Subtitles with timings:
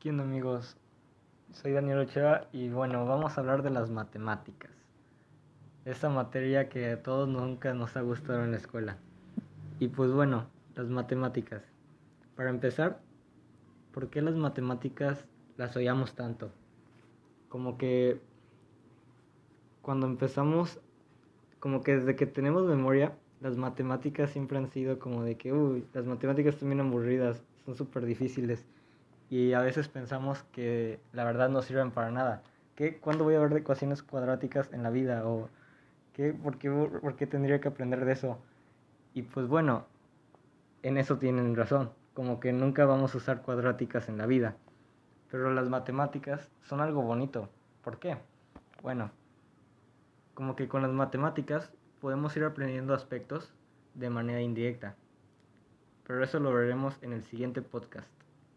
[0.00, 0.76] ¿Qué onda amigos?
[1.50, 4.70] Soy Daniel Ochoa y bueno, vamos a hablar de las matemáticas.
[5.84, 8.98] Esa materia que a todos nunca nos ha gustado en la escuela.
[9.80, 10.46] Y pues bueno,
[10.76, 11.64] las matemáticas.
[12.36, 13.00] Para empezar,
[13.92, 15.24] ¿por qué las matemáticas
[15.56, 16.52] las oíamos tanto?
[17.48, 18.20] Como que
[19.82, 20.78] cuando empezamos,
[21.58, 25.84] como que desde que tenemos memoria, las matemáticas siempre han sido como de que, uy,
[25.92, 28.64] las matemáticas son bien aburridas, son súper difíciles
[29.30, 32.42] y a veces pensamos que la verdad no sirven para nada.
[32.74, 32.98] ¿Qué?
[32.98, 35.26] ¿Cuándo voy a ver ecuaciones cuadráticas en la vida?
[35.26, 35.48] ¿O
[36.14, 36.32] qué?
[36.32, 38.38] ¿Por qué, por qué tendría que aprender de eso?
[39.14, 39.84] Y pues bueno,
[40.82, 44.56] en eso tienen razón, como que nunca vamos a usar cuadráticas en la vida.
[45.30, 47.48] Pero las matemáticas son algo bonito.
[47.82, 48.16] ¿Por qué?
[48.82, 49.10] Bueno,
[50.34, 53.52] como que con las matemáticas podemos ir aprendiendo aspectos
[53.94, 54.94] de manera indirecta.
[56.06, 58.08] Pero eso lo veremos en el siguiente podcast.